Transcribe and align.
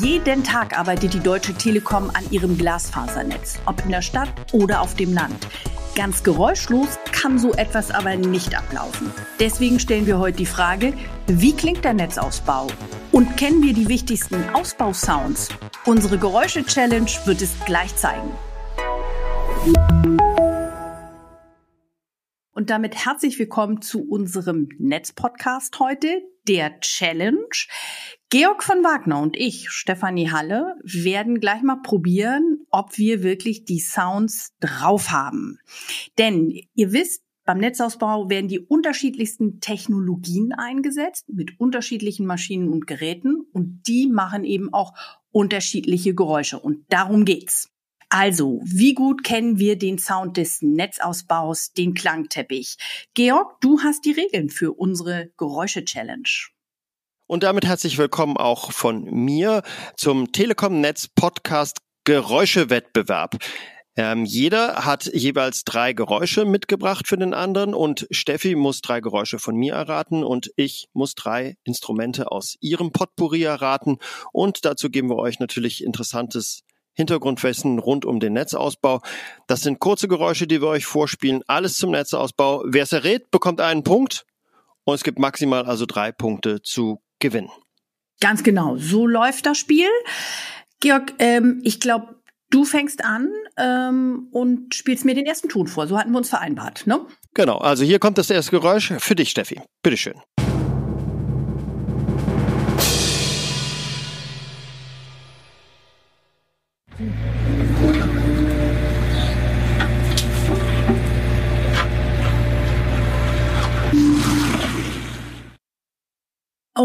Jeden 0.00 0.44
Tag 0.44 0.78
arbeitet 0.78 1.14
die 1.14 1.20
Deutsche 1.20 1.54
Telekom 1.54 2.10
an 2.10 2.24
ihrem 2.30 2.58
Glasfasernetz, 2.58 3.58
ob 3.66 3.82
in 3.84 3.90
der 3.90 4.02
Stadt 4.02 4.28
oder 4.52 4.82
auf 4.82 4.94
dem 4.94 5.12
Land. 5.14 5.46
Ganz 5.94 6.22
geräuschlos 6.22 6.98
kann 7.12 7.38
so 7.38 7.52
etwas 7.52 7.90
aber 7.90 8.16
nicht 8.16 8.56
ablaufen. 8.56 9.10
Deswegen 9.38 9.80
stellen 9.80 10.06
wir 10.06 10.18
heute 10.18 10.38
die 10.38 10.46
Frage, 10.46 10.92
wie 11.26 11.52
klingt 11.52 11.84
der 11.84 11.94
Netzausbau? 11.94 12.68
Und 13.10 13.36
kennen 13.36 13.62
wir 13.62 13.74
die 13.74 13.88
wichtigsten 13.88 14.48
Ausbausounds? 14.52 15.48
Unsere 15.84 16.18
Geräusche-Challenge 16.18 17.10
wird 17.24 17.42
es 17.42 17.54
gleich 17.66 17.94
zeigen. 17.96 18.30
Und 22.52 22.70
damit 22.70 22.94
herzlich 22.94 23.38
willkommen 23.38 23.82
zu 23.82 24.08
unserem 24.08 24.68
Netzpodcast 24.78 25.80
heute, 25.80 26.22
der 26.48 26.80
Challenge. 26.80 27.48
Georg 28.28 28.62
von 28.62 28.84
Wagner 28.84 29.20
und 29.20 29.36
ich, 29.36 29.70
Stefanie 29.70 30.30
Halle, 30.30 30.76
werden 30.82 31.40
gleich 31.40 31.62
mal 31.62 31.82
probieren, 31.82 32.64
ob 32.70 32.96
wir 32.96 33.22
wirklich 33.22 33.64
die 33.64 33.80
Sounds 33.80 34.54
drauf 34.60 35.10
haben. 35.10 35.58
Denn 36.18 36.52
ihr 36.74 36.92
wisst, 36.92 37.24
beim 37.44 37.58
Netzausbau 37.58 38.30
werden 38.30 38.46
die 38.46 38.60
unterschiedlichsten 38.60 39.60
Technologien 39.60 40.52
eingesetzt 40.52 41.28
mit 41.28 41.58
unterschiedlichen 41.58 42.24
Maschinen 42.24 42.68
und 42.68 42.86
Geräten 42.86 43.40
und 43.52 43.82
die 43.88 44.06
machen 44.06 44.44
eben 44.44 44.72
auch 44.72 44.94
unterschiedliche 45.32 46.14
Geräusche 46.14 46.60
und 46.60 46.84
darum 46.90 47.24
geht's. 47.24 47.68
Also, 48.12 48.60
wie 48.64 48.94
gut 48.94 49.22
kennen 49.22 49.60
wir 49.60 49.78
den 49.78 49.96
Sound 49.96 50.36
des 50.36 50.62
Netzausbaus, 50.62 51.72
den 51.74 51.94
Klangteppich? 51.94 52.76
Georg, 53.14 53.60
du 53.60 53.82
hast 53.84 54.04
die 54.04 54.10
Regeln 54.10 54.50
für 54.50 54.72
unsere 54.72 55.30
Geräusche-Challenge. 55.36 56.28
Und 57.28 57.44
damit 57.44 57.66
herzlich 57.66 57.98
willkommen 57.98 58.36
auch 58.36 58.72
von 58.72 59.04
mir 59.04 59.62
zum 59.96 60.32
Telekom 60.32 60.80
Netz 60.80 61.06
Podcast 61.06 61.78
Geräuschewettbewerb. 62.02 63.36
Ähm, 63.94 64.24
jeder 64.24 64.84
hat 64.84 65.06
jeweils 65.14 65.62
drei 65.62 65.92
Geräusche 65.92 66.44
mitgebracht 66.44 67.06
für 67.06 67.16
den 67.16 67.32
anderen 67.32 67.74
und 67.74 68.08
Steffi 68.10 68.56
muss 68.56 68.80
drei 68.80 69.00
Geräusche 69.00 69.38
von 69.38 69.54
mir 69.54 69.74
erraten 69.74 70.24
und 70.24 70.50
ich 70.56 70.88
muss 70.94 71.14
drei 71.14 71.56
Instrumente 71.62 72.32
aus 72.32 72.56
ihrem 72.60 72.90
Potpourri 72.90 73.44
erraten 73.44 73.98
und 74.32 74.64
dazu 74.64 74.90
geben 74.90 75.10
wir 75.10 75.16
euch 75.16 75.38
natürlich 75.38 75.84
interessantes 75.84 76.64
Hintergrundwissen 76.94 77.78
rund 77.78 78.04
um 78.04 78.20
den 78.20 78.32
Netzausbau. 78.32 79.00
Das 79.46 79.62
sind 79.62 79.78
kurze 79.78 80.08
Geräusche, 80.08 80.46
die 80.46 80.60
wir 80.60 80.68
euch 80.68 80.86
vorspielen. 80.86 81.42
Alles 81.46 81.76
zum 81.76 81.90
Netzausbau. 81.90 82.64
Wer 82.66 82.82
es 82.82 82.92
errät, 82.92 83.30
bekommt 83.30 83.60
einen 83.60 83.84
Punkt 83.84 84.24
und 84.84 84.94
es 84.94 85.02
gibt 85.02 85.18
maximal 85.18 85.64
also 85.66 85.86
drei 85.86 86.12
Punkte 86.12 86.62
zu 86.62 87.02
gewinnen. 87.18 87.50
Ganz 88.20 88.42
genau, 88.42 88.76
so 88.76 89.06
läuft 89.06 89.46
das 89.46 89.58
Spiel. 89.58 89.88
Georg, 90.80 91.14
ähm, 91.18 91.60
ich 91.64 91.80
glaube, 91.80 92.16
du 92.50 92.64
fängst 92.64 93.04
an 93.04 93.30
ähm, 93.56 94.28
und 94.30 94.74
spielst 94.74 95.04
mir 95.04 95.14
den 95.14 95.26
ersten 95.26 95.48
Ton 95.48 95.66
vor. 95.66 95.86
So 95.86 95.98
hatten 95.98 96.10
wir 96.10 96.18
uns 96.18 96.28
vereinbart, 96.28 96.86
ne? 96.86 97.06
Genau, 97.34 97.58
also 97.58 97.84
hier 97.84 97.98
kommt 97.98 98.18
das 98.18 98.28
erste 98.28 98.50
Geräusch 98.50 98.92
für 98.98 99.14
dich, 99.14 99.30
Steffi. 99.30 99.60
Bitteschön. 99.82 100.14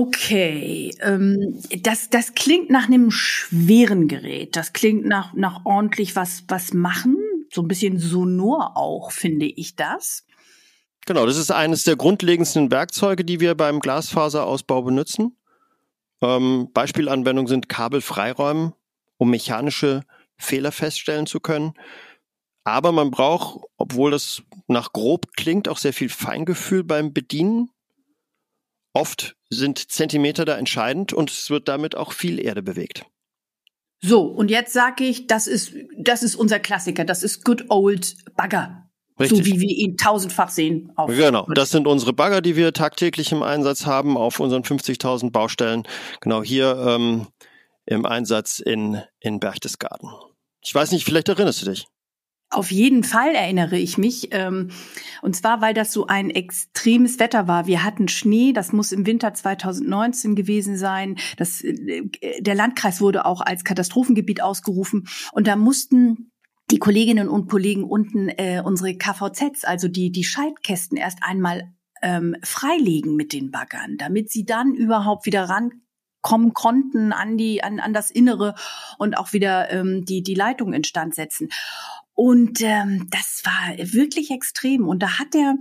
Okay, 0.07 0.95
ähm, 1.01 1.59
das, 1.81 2.11
das 2.11 2.35
klingt 2.35 2.69
nach 2.69 2.85
einem 2.85 3.09
schweren 3.09 4.07
Gerät. 4.07 4.55
Das 4.55 4.71
klingt 4.71 5.05
nach, 5.05 5.33
nach 5.33 5.65
ordentlich 5.65 6.15
was, 6.15 6.43
was 6.47 6.73
machen. 6.73 7.17
So 7.51 7.63
ein 7.63 7.67
bisschen 7.67 7.97
sonor 7.97 8.77
auch, 8.77 9.11
finde 9.11 9.47
ich 9.47 9.75
das. 9.75 10.23
Genau, 11.07 11.25
das 11.25 11.37
ist 11.37 11.49
eines 11.49 11.85
der 11.85 11.95
grundlegendsten 11.95 12.69
Werkzeuge, 12.69 13.25
die 13.25 13.39
wir 13.39 13.55
beim 13.55 13.79
Glasfaserausbau 13.79 14.83
benutzen. 14.83 15.37
Ähm, 16.21 16.69
Beispielanwendungen 16.71 17.47
sind 17.47 17.67
Kabelfreiräumen, 17.67 18.73
um 19.17 19.29
mechanische 19.31 20.01
Fehler 20.37 20.71
feststellen 20.71 21.25
zu 21.25 21.39
können. 21.39 21.73
Aber 22.63 22.91
man 22.91 23.09
braucht, 23.09 23.63
obwohl 23.77 24.11
das 24.11 24.43
nach 24.67 24.93
grob 24.93 25.33
klingt, 25.35 25.67
auch 25.67 25.77
sehr 25.77 25.93
viel 25.93 26.09
Feingefühl 26.09 26.83
beim 26.83 27.11
Bedienen. 27.11 27.71
Oft 28.93 29.35
sind 29.55 29.91
Zentimeter 29.91 30.45
da 30.45 30.57
entscheidend 30.57 31.13
und 31.13 31.31
es 31.31 31.49
wird 31.49 31.67
damit 31.67 31.95
auch 31.95 32.11
viel 32.11 32.39
Erde 32.39 32.61
bewegt. 32.61 33.05
So, 34.01 34.23
und 34.23 34.51
jetzt 34.51 34.73
sage 34.73 35.03
ich, 35.03 35.27
das 35.27 35.47
ist, 35.47 35.73
das 35.97 36.21
ist 36.21 36.35
unser 36.35 36.59
Klassiker, 36.59 37.05
das 37.05 37.23
ist 37.23 37.43
Good 37.43 37.65
Old 37.69 38.15
Bagger. 38.35 38.89
Richtig. 39.19 39.37
So 39.37 39.45
wie 39.45 39.61
wir 39.61 39.69
ihn 39.69 39.95
tausendfach 39.95 40.49
sehen. 40.49 40.91
Auf 40.95 41.09
genau, 41.09 41.47
das 41.55 41.69
sind 41.69 41.87
unsere 41.87 42.11
Bagger, 42.11 42.41
die 42.41 42.57
wir 42.57 42.73
tagtäglich 42.73 43.31
im 43.31 43.43
Einsatz 43.43 43.85
haben 43.85 44.17
auf 44.17 44.41
unseren 44.41 44.63
50.000 44.63 45.31
Baustellen. 45.31 45.83
Genau 46.19 46.43
hier 46.43 46.77
ähm, 46.85 47.27
im 47.85 48.05
Einsatz 48.05 48.59
in, 48.59 49.01
in 49.21 49.39
Berchtesgaden. 49.39 50.09
Ich 50.61 50.75
weiß 50.75 50.91
nicht, 50.91 51.05
vielleicht 51.05 51.29
erinnerst 51.29 51.61
du 51.61 51.71
dich. 51.71 51.87
Auf 52.55 52.71
jeden 52.71 53.03
Fall 53.03 53.35
erinnere 53.35 53.77
ich 53.77 53.97
mich. 53.97 54.29
Ähm, 54.31 54.69
und 55.21 55.35
zwar, 55.35 55.59
weil 55.59 55.73
das 55.73 55.91
so 55.91 56.07
ein 56.07 56.29
extremes 56.29 57.19
Wetter 57.19 57.49
war. 57.49 57.67
Wir 57.67 57.83
hatten 57.83 58.07
Schnee, 58.07 58.53
das 58.53 58.71
muss 58.71 58.93
im 58.93 59.05
Winter 59.05 59.33
2019 59.33 60.35
gewesen 60.35 60.77
sein. 60.77 61.17
Das, 61.35 61.61
äh, 61.61 62.03
der 62.39 62.55
Landkreis 62.55 63.01
wurde 63.01 63.25
auch 63.25 63.41
als 63.41 63.65
Katastrophengebiet 63.65 64.41
ausgerufen. 64.41 65.05
Und 65.33 65.47
da 65.47 65.57
mussten 65.57 66.31
die 66.71 66.79
Kolleginnen 66.79 67.27
und 67.27 67.49
Kollegen 67.49 67.83
unten 67.83 68.29
äh, 68.29 68.61
unsere 68.63 68.95
KVZs, 68.95 69.65
also 69.65 69.89
die, 69.89 70.13
die 70.13 70.23
Schaltkästen 70.23 70.97
erst 70.97 71.19
einmal 71.23 71.73
ähm, 72.01 72.37
freilegen 72.41 73.17
mit 73.17 73.33
den 73.33 73.51
Baggern, 73.51 73.97
damit 73.97 74.31
sie 74.31 74.45
dann 74.45 74.73
überhaupt 74.73 75.25
wieder 75.25 75.49
rankommen 75.49 76.53
konnten 76.53 77.11
an 77.11 77.35
die 77.35 77.63
an, 77.63 77.81
an 77.81 77.93
das 77.93 78.11
Innere 78.11 78.55
und 78.97 79.17
auch 79.17 79.33
wieder 79.33 79.69
ähm, 79.71 80.05
die 80.05 80.23
die 80.23 80.35
Leitung 80.35 80.71
instand 80.71 81.15
setzen. 81.15 81.49
Und 82.15 82.61
ähm, 82.61 83.07
das 83.11 83.43
war 83.43 83.77
wirklich 83.77 84.31
extrem. 84.31 84.87
Und 84.87 85.03
da 85.03 85.19
hat 85.19 85.33
der 85.33 85.55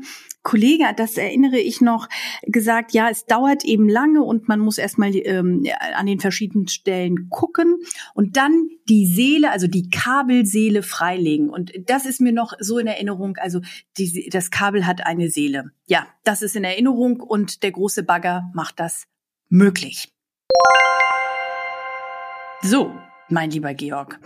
Kollege, 0.45 0.85
das 0.97 1.17
erinnere 1.17 1.59
ich 1.59 1.81
noch, 1.81 2.09
gesagt, 2.43 2.93
ja, 2.93 3.11
es 3.11 3.27
dauert 3.27 3.65
eben 3.65 3.89
lange 3.89 4.23
und 4.23 4.47
man 4.47 4.61
muss 4.61 4.79
erstmal 4.79 5.15
ähm, 5.17 5.67
an 5.95 6.07
den 6.07 6.21
verschiedenen 6.21 6.69
Stellen 6.69 7.29
gucken 7.29 7.79
und 8.15 8.37
dann 8.37 8.69
die 8.89 9.07
Seele, 9.07 9.51
also 9.51 9.67
die 9.67 9.91
Kabelseele 9.91 10.85
freilegen. 10.85 11.51
Und 11.51 11.73
das 11.87 12.07
ist 12.07 12.21
mir 12.21 12.33
noch 12.33 12.53
so 12.61 12.79
in 12.79 12.87
Erinnerung. 12.87 13.37
Also 13.39 13.61
die, 13.99 14.29
das 14.31 14.53
Kabel 14.53 14.87
hat 14.87 15.05
eine 15.05 15.31
Seele. 15.31 15.73
Ja, 15.87 16.07
das 16.23 16.43
ist 16.43 16.55
in 16.55 16.63
Erinnerung 16.63 17.21
und 17.21 17.65
der 17.65 17.73
große 17.73 18.05
Bagger 18.05 18.51
macht 18.55 18.79
das 18.79 19.07
möglich. 19.49 20.09
So, 22.63 22.93
mein 23.29 23.51
lieber 23.51 23.75
Georg. 23.75 24.21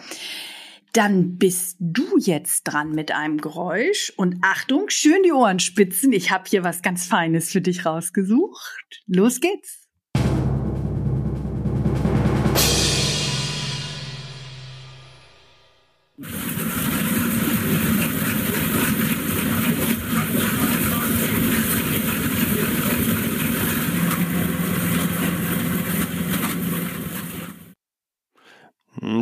Dann 0.93 1.37
bist 1.37 1.76
du 1.81 2.19
jetzt 2.19 2.65
dran 2.65 2.93
mit 2.93 3.12
einem 3.12 3.38
Geräusch. 3.41 4.12
Und 4.16 4.38
Achtung, 4.43 4.88
schön 4.88 5.22
die 5.22 5.32
Ohren 5.32 5.59
spitzen. 5.59 6.12
Ich 6.12 6.31
habe 6.31 6.44
hier 6.49 6.65
was 6.65 6.82
ganz 6.82 7.06
Feines 7.06 7.50
für 7.50 7.60
dich 7.60 7.84
rausgesucht. 7.84 9.03
Los 9.06 9.41
geht's. 9.41 9.88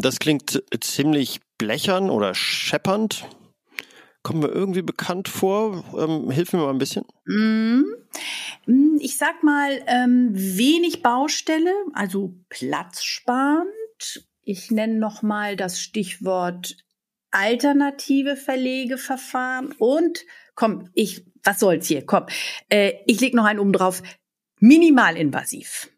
Das 0.01 0.19
klingt 0.19 0.63
ziemlich 0.81 1.41
blechern 1.59 2.11
oder 2.11 2.35
scheppernd. 2.35 3.27
Kommen 4.23 4.43
wir 4.43 4.53
irgendwie 4.53 4.83
bekannt 4.83 5.29
vor? 5.29 5.85
Ähm, 5.97 6.31
hilf 6.31 6.53
mir 6.53 6.61
mal 6.61 6.71
ein 6.71 6.79
bisschen. 6.79 7.05
Mm. 7.27 7.85
mm 8.67 8.99
ich 8.99 9.19
sag 9.19 9.43
mal, 9.45 9.83
ähm, 9.87 10.31
wenig 10.33 11.03
Baustelle, 11.03 11.73
also 11.93 12.35
platzsparend. 12.49 13.69
Ich 14.43 14.71
nenne 14.71 14.99
noch 14.99 15.23
mal 15.23 15.57
das 15.57 15.81
Stichwort 15.81 16.77
alternative 17.31 18.37
Verlegeverfahren 18.37 19.73
und 19.79 20.25
komm, 20.55 20.89
ich, 20.95 21.27
was 21.45 21.61
soll's 21.61 21.87
hier? 21.87 22.05
Komm, 22.05 22.27
äh, 22.69 22.95
ich 23.07 23.21
leg 23.21 23.35
noch 23.35 23.45
einen 23.45 23.61
oben 23.61 23.73
drauf. 23.73 24.03
Minimalinvasiv. 24.59 25.91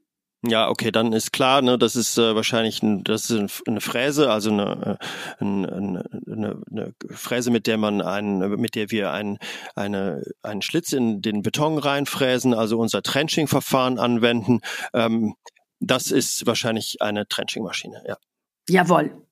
Ja, 0.46 0.68
okay, 0.68 0.92
dann 0.92 1.12
ist 1.12 1.32
klar, 1.32 1.62
ne, 1.62 1.76
das 1.78 1.96
ist 1.96 2.16
äh, 2.16 2.36
wahrscheinlich 2.36 2.80
ein, 2.80 3.02
das 3.02 3.28
ist 3.28 3.60
eine 3.66 3.80
Fräse, 3.80 4.30
also 4.30 4.52
eine, 4.52 4.98
äh, 5.40 5.44
eine, 5.44 6.04
eine, 6.26 6.62
eine 6.70 6.94
Fräse, 7.10 7.50
mit 7.50 7.66
der 7.66 7.76
man 7.76 8.00
einen, 8.00 8.60
mit 8.60 8.76
der 8.76 8.92
wir 8.92 9.10
einen, 9.10 9.38
eine, 9.74 10.22
einen 10.42 10.62
Schlitz 10.62 10.92
in 10.92 11.22
den 11.22 11.42
Beton 11.42 11.78
reinfräsen, 11.78 12.54
also 12.54 12.78
unser 12.78 13.02
Trenching-Verfahren 13.02 13.98
anwenden. 13.98 14.60
Ähm, 14.94 15.34
das 15.80 16.12
ist 16.12 16.46
wahrscheinlich 16.46 17.02
eine 17.02 17.26
Trenching-Maschine, 17.26 18.04
ja. 18.06 18.16
Jawohl. 18.68 19.27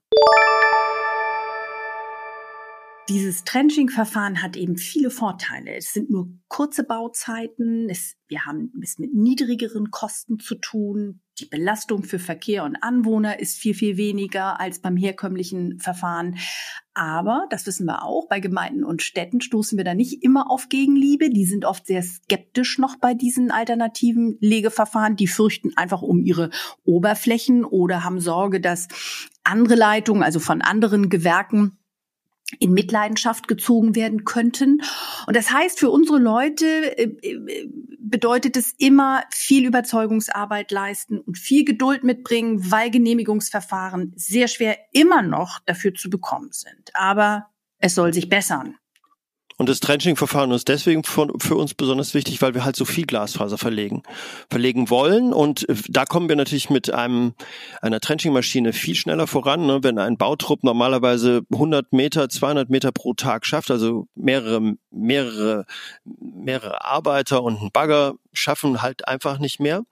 Dieses 3.09 3.45
Trenching-Verfahren 3.45 4.43
hat 4.43 4.57
eben 4.57 4.77
viele 4.77 5.11
Vorteile. 5.11 5.77
Es 5.77 5.93
sind 5.93 6.11
nur 6.11 6.29
kurze 6.49 6.83
Bauzeiten. 6.83 7.89
Es, 7.89 8.17
wir 8.27 8.45
haben 8.47 8.73
es 8.83 8.99
mit 8.99 9.15
niedrigeren 9.15 9.93
Kosten 9.93 10.41
zu 10.41 10.57
tun. 10.57 11.21
Die 11.39 11.45
Belastung 11.45 12.03
für 12.03 12.19
Verkehr 12.19 12.65
und 12.65 12.83
Anwohner 12.83 13.39
ist 13.39 13.59
viel, 13.59 13.75
viel 13.75 13.97
weniger 13.97 14.59
als 14.59 14.81
beim 14.81 14.97
herkömmlichen 14.97 15.79
Verfahren. 15.79 16.37
Aber, 16.95 17.47
das 17.51 17.65
wissen 17.67 17.87
wir 17.87 18.03
auch, 18.03 18.27
bei 18.29 18.41
Gemeinden 18.41 18.83
und 18.83 19.03
Städten 19.03 19.41
stoßen 19.41 19.79
wir 19.79 19.85
da 19.85 19.95
nicht 19.95 20.25
immer 20.25 20.51
auf 20.51 20.69
Gegenliebe. 20.69 21.31
Die 21.31 21.47
sind 21.47 21.65
oft 21.65 21.87
sehr 21.87 22.03
skeptisch 22.03 22.79
noch 22.79 22.97
bei 22.97 23.15
diesen 23.15 23.53
alternativen 23.53 24.37
Legeverfahren. 24.41 25.15
Die 25.15 25.29
fürchten 25.29 25.77
einfach 25.77 26.03
um 26.03 26.25
ihre 26.25 26.51
Oberflächen 26.83 27.65
oder 27.65 28.03
haben 28.03 28.19
Sorge, 28.19 28.61
dass 28.61 28.89
andere 29.45 29.77
Leitungen, 29.77 30.25
also 30.25 30.41
von 30.41 30.61
anderen 30.61 31.09
Gewerken, 31.09 31.79
in 32.61 32.73
Mitleidenschaft 32.73 33.49
gezogen 33.49 33.95
werden 33.95 34.25
könnten. 34.25 34.83
Und 35.27 35.37
das 35.37 35.51
heißt, 35.51 35.79
für 35.81 35.91
unsere 35.91 36.19
Leute 36.19 36.67
äh, 36.97 37.05
äh, 37.05 37.69
bedeutet 37.99 38.57
es 38.57 38.73
immer 38.79 39.25
viel 39.31 39.67
Überzeugungsarbeit 39.67 40.71
leisten 40.71 41.19
und 41.19 41.39
viel 41.39 41.65
Geduld 41.65 42.05
mitbringen, 42.05 42.71
weil 42.71 42.91
Genehmigungsverfahren 42.91 44.13
sehr 44.17 44.47
schwer 44.49 44.79
immer 44.93 45.23
noch 45.23 45.59
dafür 45.67 45.95
zu 45.95 46.09
bekommen 46.09 46.53
sind. 46.53 46.91
Aber 46.95 47.51
es 47.79 47.95
soll 47.95 48.15
sich 48.15 48.29
bessern. 48.29 48.77
Und 49.59 49.69
das 49.69 49.81
Trenching-Verfahren 49.81 50.51
ist 50.51 50.69
deswegen 50.69 51.03
für 51.03 51.57
uns 51.57 51.75
besonders 51.75 52.13
wichtig, 52.13 52.43
weil 52.43 52.55
wir 52.55 52.65
halt 52.65 52.77
so 52.77 52.85
viel 52.85 53.07
Glasfaser 53.07 53.57
verlegen, 53.57 54.03
verlegen 54.51 54.91
wollen. 54.91 55.33
Und 55.33 55.67
da 55.89 56.05
kommen 56.05 56.29
wir 56.29 56.37
natürlich 56.37 56.69
mit 56.69 56.93
einem, 56.93 57.33
einer 57.81 58.01
Trenching-Maschine 58.01 58.75
viel 58.75 58.95
schneller 58.95 59.27
voran. 59.27 59.67
Ne? 59.67 59.83
Wenn 59.83 59.99
ein 59.99 60.19
Bautrupp 60.19 60.63
normalerweise 60.63 61.43
100 61.51 61.93
Meter, 61.93 62.29
200 62.29 62.69
Meter 62.69 62.93
pro 62.93 63.15
Tag 63.15 63.47
schafft, 63.47 63.71
also 63.71 64.09
mehrere, 64.15 64.75
mehrere, 64.91 65.65
mehrere 66.05 66.85
Arbeiter 66.85 67.43
und 67.43 67.63
ein 67.63 67.71
Bagger 67.73 68.17
schaffen 68.37 68.83
halt 68.83 69.09
einfach 69.09 69.39
nicht 69.39 69.61
mehr. 69.61 69.83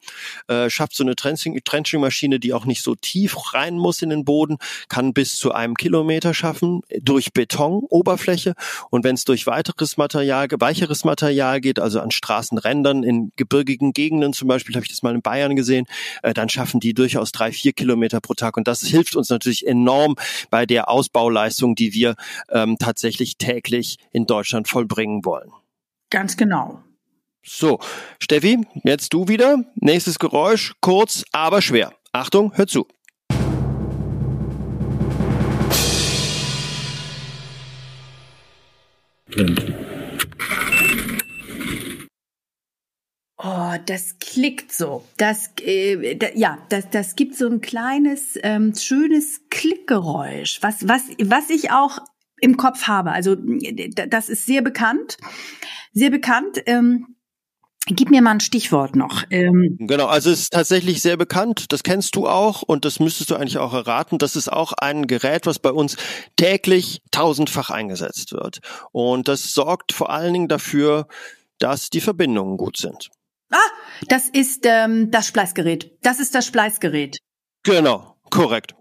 Äh, 0.48 0.70
schafft 0.70 0.94
so 0.94 1.04
eine 1.04 1.14
Trenching-Maschine, 1.16 2.40
die 2.40 2.52
auch 2.52 2.64
nicht 2.64 2.82
so 2.82 2.94
tief 2.94 3.54
rein 3.54 3.78
muss 3.78 4.02
in 4.02 4.10
den 4.10 4.24
Boden, 4.24 4.58
kann 4.88 5.12
bis 5.12 5.36
zu 5.36 5.52
einem 5.52 5.74
Kilometer 5.74 6.34
schaffen 6.34 6.82
durch 7.00 7.32
Betonoberfläche. 7.32 8.54
Und 8.90 9.04
wenn 9.04 9.14
es 9.14 9.24
durch 9.24 9.46
weiteres 9.46 9.96
Material, 9.96 10.48
weicheres 10.58 11.04
Material 11.04 11.60
geht, 11.60 11.78
also 11.78 12.00
an 12.00 12.10
Straßenrändern 12.10 13.02
in 13.02 13.32
gebirgigen 13.36 13.92
Gegenden 13.92 14.32
zum 14.32 14.48
Beispiel, 14.48 14.74
habe 14.74 14.84
ich 14.84 14.90
das 14.90 15.02
mal 15.02 15.14
in 15.14 15.22
Bayern 15.22 15.56
gesehen, 15.56 15.86
äh, 16.22 16.34
dann 16.34 16.48
schaffen 16.48 16.80
die 16.80 16.94
durchaus 16.94 17.32
drei, 17.32 17.52
vier 17.52 17.72
Kilometer 17.72 18.20
pro 18.20 18.34
Tag. 18.34 18.56
Und 18.56 18.68
das 18.68 18.82
hilft 18.82 19.16
uns 19.16 19.28
natürlich 19.28 19.66
enorm 19.66 20.16
bei 20.50 20.66
der 20.66 20.88
Ausbauleistung, 20.88 21.74
die 21.74 21.92
wir 21.92 22.14
ähm, 22.50 22.76
tatsächlich 22.78 23.36
täglich 23.36 23.98
in 24.12 24.26
Deutschland 24.26 24.68
vollbringen 24.68 25.24
wollen. 25.24 25.50
Ganz 26.10 26.36
genau. 26.36 26.82
So, 27.46 27.78
Steffi, 28.22 28.66
jetzt 28.84 29.12
du 29.12 29.28
wieder. 29.28 29.62
Nächstes 29.74 30.18
Geräusch, 30.18 30.72
kurz, 30.80 31.24
aber 31.32 31.60
schwer. 31.60 31.92
Achtung, 32.10 32.52
hör 32.54 32.66
zu. 32.66 32.88
Oh, 43.36 43.74
das 43.84 44.18
klickt 44.20 44.72
so. 44.72 45.04
Das, 45.18 45.50
äh, 45.60 46.16
da, 46.16 46.28
ja, 46.34 46.56
das, 46.70 46.88
das 46.88 47.14
gibt 47.14 47.36
so 47.36 47.46
ein 47.46 47.60
kleines, 47.60 48.38
ähm, 48.42 48.74
schönes 48.74 49.42
Klickgeräusch, 49.50 50.60
was, 50.62 50.88
was, 50.88 51.02
was 51.22 51.50
ich 51.50 51.70
auch 51.70 51.98
im 52.40 52.56
Kopf 52.56 52.84
habe. 52.84 53.12
Also, 53.12 53.36
das 53.36 54.30
ist 54.30 54.46
sehr 54.46 54.62
bekannt. 54.62 55.18
Sehr 55.92 56.08
bekannt. 56.08 56.62
Ähm, 56.64 57.14
Gib 57.86 58.10
mir 58.10 58.22
mal 58.22 58.30
ein 58.30 58.40
Stichwort 58.40 58.96
noch. 58.96 59.24
Ähm 59.30 59.76
genau, 59.78 60.06
also 60.06 60.30
es 60.30 60.42
ist 60.42 60.52
tatsächlich 60.54 61.02
sehr 61.02 61.18
bekannt, 61.18 61.66
das 61.70 61.82
kennst 61.82 62.16
du 62.16 62.26
auch 62.26 62.62
und 62.62 62.86
das 62.86 62.98
müsstest 62.98 63.30
du 63.30 63.36
eigentlich 63.36 63.58
auch 63.58 63.74
erraten. 63.74 64.16
Das 64.18 64.36
ist 64.36 64.50
auch 64.50 64.72
ein 64.72 65.06
Gerät, 65.06 65.44
was 65.44 65.58
bei 65.58 65.70
uns 65.70 65.96
täglich 66.36 67.02
tausendfach 67.10 67.68
eingesetzt 67.68 68.32
wird. 68.32 68.60
Und 68.92 69.28
das 69.28 69.52
sorgt 69.52 69.92
vor 69.92 70.10
allen 70.10 70.32
Dingen 70.32 70.48
dafür, 70.48 71.08
dass 71.58 71.90
die 71.90 72.00
Verbindungen 72.00 72.56
gut 72.56 72.78
sind. 72.78 73.10
Ah, 73.50 73.58
das 74.08 74.28
ist 74.30 74.64
ähm, 74.64 75.10
das 75.10 75.26
Spleißgerät. 75.26 75.92
Das 76.02 76.20
ist 76.20 76.34
das 76.34 76.46
Spleißgerät. 76.46 77.18
Genau, 77.64 78.16
korrekt. 78.30 78.74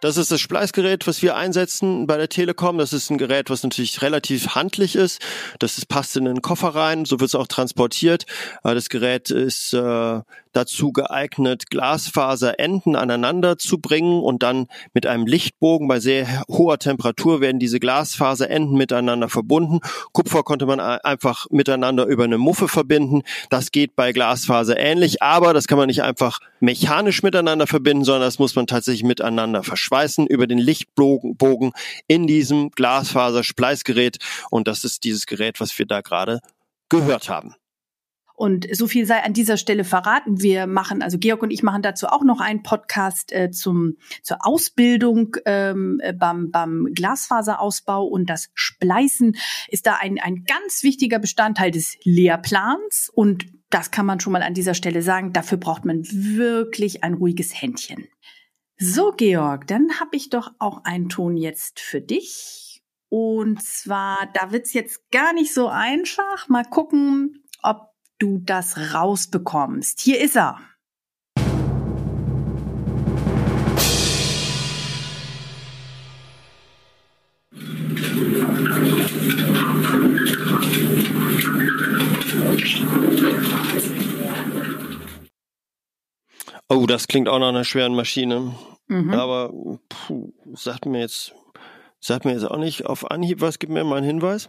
Das 0.00 0.16
ist 0.16 0.30
das 0.30 0.40
Spleißgerät, 0.40 1.08
was 1.08 1.22
wir 1.22 1.36
einsetzen 1.36 2.06
bei 2.06 2.16
der 2.16 2.28
Telekom. 2.28 2.78
Das 2.78 2.92
ist 2.92 3.10
ein 3.10 3.18
Gerät, 3.18 3.50
was 3.50 3.64
natürlich 3.64 4.00
relativ 4.00 4.54
handlich 4.54 4.94
ist. 4.94 5.20
Das 5.58 5.76
ist, 5.76 5.88
passt 5.88 6.16
in 6.16 6.24
den 6.24 6.40
Koffer 6.40 6.68
rein, 6.68 7.04
so 7.04 7.18
wird 7.18 7.28
es 7.28 7.34
auch 7.34 7.48
transportiert. 7.48 8.24
Das 8.62 8.90
Gerät 8.90 9.30
ist 9.30 9.72
äh, 9.72 10.20
dazu 10.52 10.92
geeignet, 10.92 11.70
Glasfaserenden 11.70 12.96
aneinander 12.96 13.58
zu 13.58 13.78
bringen 13.78 14.22
und 14.22 14.42
dann 14.42 14.66
mit 14.94 15.06
einem 15.06 15.26
Lichtbogen 15.26 15.88
bei 15.88 16.00
sehr 16.00 16.44
hoher 16.48 16.78
Temperatur 16.78 17.40
werden 17.40 17.58
diese 17.58 17.80
Glasfaserenden 17.80 18.76
miteinander 18.76 19.28
verbunden. 19.28 19.80
Kupfer 20.12 20.42
konnte 20.42 20.66
man 20.66 20.80
einfach 20.80 21.46
miteinander 21.50 22.06
über 22.06 22.24
eine 22.24 22.38
Muffe 22.38 22.68
verbinden. 22.68 23.22
Das 23.50 23.72
geht 23.72 23.96
bei 23.96 24.12
Glasfaser 24.12 24.78
ähnlich, 24.78 25.22
aber 25.22 25.54
das 25.54 25.66
kann 25.66 25.78
man 25.78 25.88
nicht 25.88 26.02
einfach 26.02 26.38
mechanisch 26.60 27.22
miteinander 27.22 27.66
verbinden, 27.66 28.04
sondern 28.04 28.22
das 28.22 28.38
muss 28.38 28.54
man 28.54 28.66
tatsächlich 28.66 29.04
miteinander 29.04 29.62
verschweißen 29.62 30.26
über 30.26 30.46
den 30.46 30.58
Lichtbogen 30.58 31.72
in 32.06 32.26
diesem 32.26 32.70
Glasfaser-Spleißgerät. 32.70 34.18
Und 34.50 34.68
das 34.68 34.84
ist 34.84 35.04
dieses 35.04 35.26
Gerät, 35.26 35.60
was 35.60 35.78
wir 35.78 35.86
da 35.86 36.00
gerade 36.00 36.40
gehört 36.88 37.28
haben. 37.28 37.54
Und 38.38 38.68
so 38.72 38.86
viel 38.86 39.04
sei 39.04 39.24
an 39.24 39.32
dieser 39.32 39.56
Stelle 39.56 39.82
verraten. 39.82 40.40
Wir 40.40 40.68
machen, 40.68 41.02
also 41.02 41.18
Georg 41.18 41.42
und 41.42 41.50
ich 41.50 41.64
machen 41.64 41.82
dazu 41.82 42.06
auch 42.06 42.22
noch 42.22 42.40
einen 42.40 42.62
Podcast 42.62 43.32
äh, 43.32 43.50
zum, 43.50 43.96
zur 44.22 44.46
Ausbildung 44.46 45.36
ähm, 45.44 46.00
äh, 46.00 46.12
beim, 46.12 46.52
beim 46.52 46.86
Glasfaserausbau 46.94 48.04
und 48.04 48.30
das 48.30 48.50
Spleißen 48.54 49.36
ist 49.66 49.86
da 49.86 49.96
ein, 50.00 50.20
ein 50.20 50.44
ganz 50.44 50.84
wichtiger 50.84 51.18
Bestandteil 51.18 51.72
des 51.72 51.96
Lehrplans. 52.04 53.10
Und 53.12 53.46
das 53.70 53.90
kann 53.90 54.06
man 54.06 54.20
schon 54.20 54.32
mal 54.32 54.42
an 54.42 54.54
dieser 54.54 54.74
Stelle 54.74 55.02
sagen. 55.02 55.32
Dafür 55.32 55.58
braucht 55.58 55.84
man 55.84 56.02
wirklich 56.04 57.04
ein 57.04 57.14
ruhiges 57.14 57.60
Händchen. 57.60 58.08
So, 58.78 59.12
Georg, 59.12 59.66
dann 59.66 60.00
habe 60.00 60.16
ich 60.16 60.30
doch 60.30 60.52
auch 60.58 60.84
einen 60.84 61.08
Ton 61.08 61.36
jetzt 61.36 61.80
für 61.80 62.00
dich. 62.00 62.82
Und 63.08 63.62
zwar, 63.62 64.28
da 64.34 64.52
wird's 64.52 64.72
jetzt 64.72 65.10
gar 65.10 65.32
nicht 65.32 65.52
so 65.52 65.68
einfach. 65.68 66.48
Mal 66.48 66.64
gucken, 66.64 67.44
ob 67.62 67.92
du 68.18 68.38
das 68.38 68.94
rausbekommst. 68.94 70.00
Hier 70.00 70.20
ist 70.20 70.36
er. 70.36 70.60
Oh, 86.68 86.86
das 86.86 87.08
klingt 87.08 87.28
auch 87.28 87.38
nach 87.38 87.48
einer 87.48 87.64
schweren 87.64 87.94
Maschine. 87.94 88.54
Mhm. 88.88 89.14
Aber 89.14 89.52
puh, 89.88 90.32
sagt 90.54 90.86
mir 90.86 91.00
jetzt, 91.00 91.34
sagt 92.00 92.24
mir 92.24 92.32
jetzt 92.32 92.44
auch 92.44 92.58
nicht 92.58 92.86
auf 92.86 93.10
Anhieb 93.10 93.40
was, 93.40 93.58
gib 93.58 93.70
mir 93.70 93.84
mal 93.84 93.96
einen 93.96 94.06
Hinweis 94.06 94.48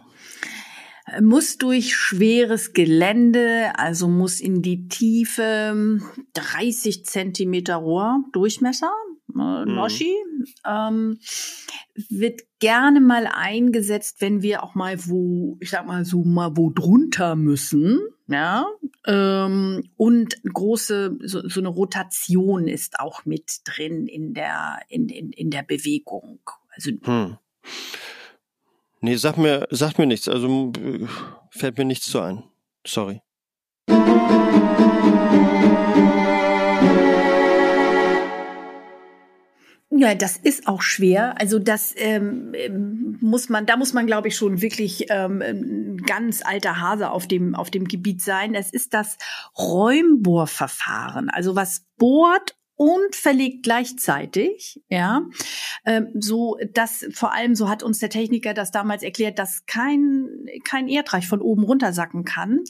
muss 1.20 1.58
durch 1.58 1.96
schweres 1.96 2.72
Gelände, 2.72 3.72
also 3.76 4.06
muss 4.08 4.40
in 4.40 4.62
die 4.62 4.88
Tiefe 4.88 6.00
30 6.34 7.04
Zentimeter 7.04 7.76
Rohr 7.76 8.22
Durchmesser, 8.32 8.92
äh, 9.30 9.64
Noschi. 9.64 10.14
Ähm, 10.66 11.18
wird 12.08 12.42
gerne 12.58 13.00
mal 13.00 13.26
eingesetzt, 13.26 14.20
wenn 14.20 14.42
wir 14.42 14.62
auch 14.62 14.74
mal 14.74 14.96
wo, 15.06 15.56
ich 15.60 15.70
sag 15.70 15.86
mal 15.86 16.04
so 16.04 16.22
mal 16.24 16.56
wo 16.56 16.70
drunter 16.70 17.36
müssen, 17.36 18.00
ja, 18.28 18.66
ähm, 19.06 19.90
und 19.96 20.36
große 20.44 21.18
so, 21.22 21.48
so 21.48 21.60
eine 21.60 21.68
Rotation 21.68 22.68
ist 22.68 23.00
auch 23.00 23.24
mit 23.24 23.60
drin 23.64 24.06
in 24.06 24.34
der 24.34 24.80
in, 24.88 25.08
in, 25.08 25.32
in 25.32 25.50
der 25.50 25.62
Bewegung. 25.62 26.40
Also 26.74 26.92
hm. 27.02 27.38
Nee, 29.02 29.16
sag 29.16 29.38
mir, 29.38 29.66
sag 29.70 29.98
mir 29.98 30.06
nichts. 30.06 30.28
Also 30.28 30.72
fällt 31.50 31.78
mir 31.78 31.86
nichts 31.86 32.10
zu 32.10 32.20
ein. 32.20 32.44
Sorry. 32.86 33.22
Ja, 39.92 40.14
das 40.14 40.36
ist 40.36 40.68
auch 40.68 40.82
schwer. 40.82 41.40
Also 41.40 41.58
das 41.58 41.92
ähm, 41.96 42.52
ähm 42.54 43.18
muss 43.20 43.48
man, 43.48 43.66
da 43.66 43.76
muss 43.76 43.92
man, 43.92 44.06
glaube 44.06 44.28
ich, 44.28 44.36
schon 44.36 44.62
wirklich 44.62 45.06
ähm, 45.10 45.42
ein 45.42 45.96
ganz 45.98 46.42
alter 46.44 46.80
Hase 46.80 47.10
auf 47.10 47.26
dem 47.26 47.56
auf 47.56 47.70
dem 47.70 47.86
Gebiet 47.86 48.22
sein. 48.22 48.54
Es 48.54 48.70
ist 48.70 48.94
das 48.94 49.18
Räumbohrverfahren. 49.58 51.28
Also 51.28 51.56
was 51.56 51.86
bohrt 51.98 52.56
und 52.80 53.14
verlegt 53.14 53.62
gleichzeitig, 53.62 54.80
ja, 54.88 55.20
ähm, 55.84 56.08
so 56.18 56.56
dass 56.72 57.04
vor 57.12 57.34
allem 57.34 57.54
so 57.54 57.68
hat 57.68 57.82
uns 57.82 57.98
der 57.98 58.08
Techniker 58.08 58.54
das 58.54 58.70
damals 58.70 59.02
erklärt, 59.02 59.38
dass 59.38 59.66
kein 59.66 60.46
kein 60.64 60.88
Erdreich 60.88 61.28
von 61.28 61.42
oben 61.42 61.64
runtersacken 61.64 62.24
kann. 62.24 62.60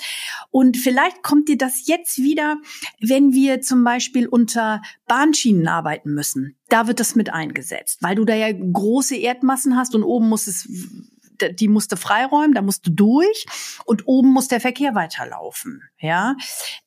Und 0.51 0.77
vielleicht 0.77 1.23
kommt 1.23 1.49
dir 1.49 1.57
das 1.57 1.87
jetzt 1.87 2.19
wieder, 2.19 2.57
wenn 3.01 3.35
wir 3.35 3.61
zum 3.61 3.85
Beispiel 3.85 4.27
unter 4.27 4.83
Bahnschienen 5.07 5.69
arbeiten 5.69 6.13
müssen. 6.13 6.57
Da 6.69 6.89
wird 6.89 6.99
das 6.99 7.15
mit 7.15 7.33
eingesetzt, 7.33 7.99
weil 8.03 8.17
du 8.17 8.25
da 8.25 8.35
ja 8.35 8.51
große 8.51 9.15
Erdmassen 9.15 9.77
hast 9.77 9.95
und 9.95 10.03
oben 10.03 10.29
muss 10.29 10.49
es 10.49 10.69
die 11.53 11.69
musste 11.69 11.97
freiräumen, 11.97 12.53
da 12.53 12.63
musst 12.63 12.85
du 12.85 12.91
durch 12.91 13.47
und 13.85 14.09
oben 14.09 14.33
muss 14.33 14.49
der 14.49 14.61
Verkehr 14.61 14.97
weiterlaufen. 14.97 15.83
Ja, 16.01 16.35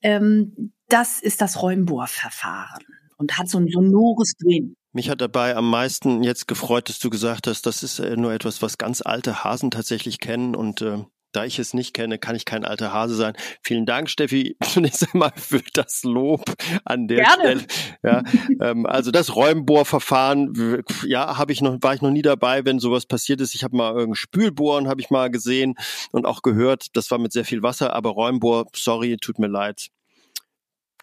ähm, 0.02 0.74
das 0.90 1.22
ist 1.22 1.40
das 1.40 1.62
Räumbohrverfahren 1.62 2.84
und 3.18 3.38
hat 3.38 3.50
so 3.50 3.58
ein 3.58 3.68
sonores 3.68 4.34
Drehen. 4.40 4.76
Mich 4.92 5.10
hat 5.10 5.22
dabei 5.22 5.56
am 5.56 5.70
meisten 5.70 6.24
jetzt 6.24 6.48
gefreut, 6.48 6.90
dass 6.90 7.00
du 7.00 7.10
gesagt 7.10 7.48
hast, 7.48 7.66
das 7.66 7.82
ist 7.82 8.00
äh, 8.00 8.16
nur 8.16 8.32
etwas, 8.32 8.62
was 8.62 8.78
ganz 8.78 9.02
alte 9.02 9.44
Hasen 9.44 9.72
tatsächlich 9.72 10.20
kennen 10.20 10.56
und 10.56 10.82
äh, 10.82 11.00
da 11.34 11.46
ich 11.46 11.60
es 11.60 11.74
nicht 11.74 11.94
kenne, 11.94 12.20
kann 12.20 12.36
ich 12.36 12.46
kein 12.46 12.64
alter 12.64 12.94
Hase 12.94 13.16
sein. 13.16 13.34
Vielen 13.64 13.86
Dank, 13.86 14.10
Steffi, 14.10 14.56
zunächst 14.64 15.14
einmal 15.14 15.32
für 15.36 15.62
das 15.74 16.04
Lob 16.04 16.44
an 16.86 17.08
der 17.08 17.18
Gerne. 17.18 17.60
Stelle. 17.60 17.66
Ja, 18.04 18.24
ähm, 18.62 18.86
also 18.86 19.12
das 19.12 19.36
Räumbohrverfahren, 19.36 20.84
ja, 21.06 21.38
habe 21.38 21.52
ich 21.52 21.62
noch, 21.62 21.78
war 21.82 21.96
ich 21.96 22.02
noch 22.02 22.12
nie 22.12 22.22
dabei, 22.22 22.66
wenn 22.66 22.80
sowas 22.80 23.06
passiert 23.06 23.42
ist. 23.42 23.56
Ich 23.56 23.64
habe 23.64 23.76
mal 23.76 23.94
irgendein 23.94 24.16
Spülbohren, 24.16 24.88
habe 24.88 25.02
ich 25.02 25.10
mal 25.10 25.30
gesehen 25.32 25.74
und 26.12 26.26
auch 26.26 26.44
gehört. 26.44 26.96
Das 26.96 27.10
war 27.12 27.18
mit 27.18 27.34
sehr 27.34 27.46
viel 27.46 27.64
Wasser, 27.64 27.94
aber 27.94 28.12
Räumbohr, 28.12 28.68
sorry, 28.76 29.18
tut 29.18 29.40
mir 29.40 29.48
leid, 29.48 29.88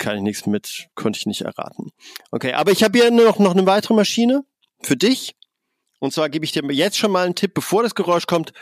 kann 0.00 0.16
ich 0.16 0.22
nichts 0.22 0.46
mit, 0.46 0.88
konnte 0.96 1.18
ich 1.18 1.26
nicht 1.26 1.42
erraten. 1.42 1.92
Okay, 2.32 2.54
aber 2.54 2.72
ich 2.72 2.82
habe 2.82 2.98
hier 2.98 3.12
noch, 3.12 3.38
noch 3.38 3.52
eine 3.52 3.66
weitere 3.66 3.94
Maschine 3.94 4.44
für 4.82 4.96
dich. 4.96 5.36
Und 6.00 6.12
zwar 6.12 6.28
gebe 6.28 6.44
ich 6.44 6.50
dir 6.50 6.64
jetzt 6.72 6.96
schon 6.98 7.12
mal 7.12 7.26
einen 7.26 7.36
Tipp, 7.36 7.54
bevor 7.54 7.84
das 7.84 7.94
Geräusch 7.94 8.26
kommt. 8.26 8.52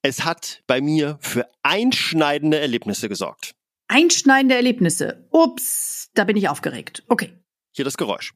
Es 0.00 0.24
hat 0.24 0.62
bei 0.66 0.80
mir 0.80 1.18
für 1.20 1.46
einschneidende 1.62 2.58
Erlebnisse 2.58 3.08
gesorgt. 3.08 3.54
Einschneidende 3.88 4.54
Erlebnisse. 4.54 5.26
Ups, 5.30 6.10
da 6.14 6.24
bin 6.24 6.36
ich 6.36 6.48
aufgeregt. 6.48 7.02
Okay. 7.08 7.32
Hier 7.72 7.84
das 7.84 7.96
Geräusch. 7.96 8.32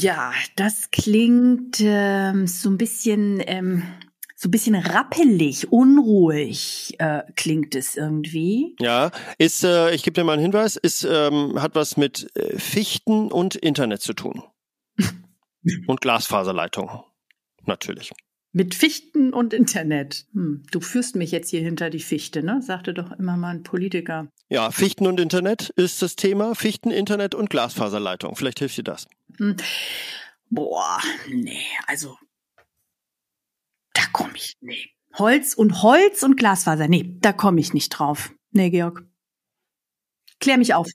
Ja, 0.00 0.32
das 0.56 0.90
klingt 0.90 1.78
ähm, 1.80 2.46
so 2.46 2.70
ein 2.70 2.78
bisschen, 2.78 3.42
ähm, 3.46 3.82
so 4.36 4.48
ein 4.48 4.50
bisschen 4.50 4.74
rappelig, 4.74 5.70
unruhig 5.70 6.94
äh, 6.98 7.22
klingt 7.36 7.74
es 7.74 7.96
irgendwie. 7.96 8.74
Ja, 8.80 9.10
ist, 9.38 9.64
äh, 9.64 9.94
ich 9.94 10.02
gebe 10.02 10.14
dir 10.14 10.24
mal 10.24 10.32
einen 10.32 10.42
Hinweis, 10.42 10.76
ist, 10.76 11.04
ähm, 11.04 11.60
hat 11.60 11.74
was 11.74 11.96
mit 11.96 12.34
äh, 12.36 12.58
Fichten 12.58 13.30
und 13.30 13.54
Internet 13.54 14.00
zu 14.00 14.14
tun. 14.14 14.42
und 15.86 16.00
Glasfaserleitung, 16.00 17.04
natürlich. 17.66 18.12
Mit 18.52 18.74
Fichten 18.74 19.32
und 19.32 19.54
Internet. 19.54 20.26
Hm, 20.32 20.64
du 20.72 20.80
führst 20.80 21.14
mich 21.14 21.30
jetzt 21.30 21.50
hier 21.50 21.60
hinter 21.60 21.88
die 21.88 22.00
Fichte, 22.00 22.42
ne? 22.42 22.60
Sagte 22.62 22.94
doch 22.94 23.12
immer 23.12 23.36
mal 23.36 23.54
ein 23.54 23.62
Politiker. 23.62 24.28
Ja, 24.48 24.72
Fichten 24.72 25.06
und 25.06 25.20
Internet 25.20 25.68
ist 25.76 26.02
das 26.02 26.16
Thema. 26.16 26.56
Fichten, 26.56 26.90
Internet 26.90 27.36
und 27.36 27.50
Glasfaserleitung. 27.50 28.34
Vielleicht 28.34 28.58
hilft 28.58 28.78
dir 28.78 28.82
das. 28.82 29.06
Boah, 30.50 31.00
nee, 31.28 31.64
also 31.86 32.18
da 33.94 34.02
komme 34.12 34.32
ich, 34.34 34.56
nee. 34.60 34.90
Holz 35.14 35.54
und 35.54 35.82
Holz 35.82 36.22
und 36.22 36.36
Glasfaser, 36.36 36.88
nee, 36.88 37.16
da 37.20 37.32
komme 37.32 37.58
ich 37.58 37.72
nicht 37.72 37.88
drauf. 37.88 38.32
Nee, 38.50 38.68
Georg. 38.68 39.02
Klär 40.40 40.58
mich 40.58 40.74
auf. 40.74 40.88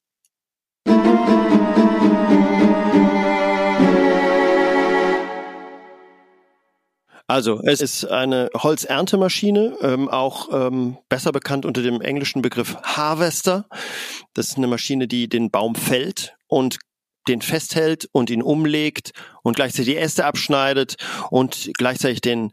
Also 7.27 7.59
es 7.63 7.81
ist 7.81 8.05
eine 8.05 8.51
Holzerntemaschine, 8.53 9.75
ähm, 9.81 10.07
auch 10.07 10.49
ähm, 10.51 10.99
besser 11.09 11.31
bekannt 11.31 11.65
unter 11.65 11.81
dem 11.81 11.99
englischen 11.99 12.43
Begriff 12.43 12.77
Harvester. 12.83 13.67
Das 14.35 14.49
ist 14.49 14.57
eine 14.57 14.67
Maschine, 14.67 15.07
die 15.07 15.27
den 15.27 15.49
Baum 15.49 15.73
fällt 15.73 16.35
und 16.47 16.77
den 17.27 17.41
festhält 17.41 18.07
und 18.11 18.29
ihn 18.29 18.41
umlegt 18.41 19.11
und 19.43 19.55
gleichzeitig 19.55 19.93
die 19.93 19.99
Äste 19.99 20.25
abschneidet 20.25 20.95
und 21.29 21.71
gleichzeitig 21.77 22.21
den 22.21 22.51